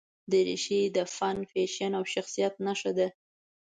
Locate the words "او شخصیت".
1.99-2.53